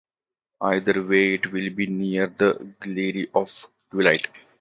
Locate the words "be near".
1.69-2.25